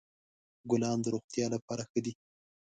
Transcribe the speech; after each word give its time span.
ګلان 0.69 0.97
د 1.01 1.05
روغتیا 1.13 1.45
لپاره 1.55 1.83
ښه 1.89 1.99
دي. 2.05 2.13